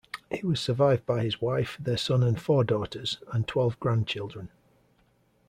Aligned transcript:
He 0.31 0.43
was 0.43 0.59
survived 0.59 1.05
by 1.05 1.21
his 1.21 1.39
wife, 1.43 1.77
their 1.79 1.95
son 1.95 2.23
and 2.23 2.41
four 2.41 2.63
daughters, 2.63 3.19
and 3.33 3.47
twelve 3.47 3.79
grandchildren. 3.79 4.49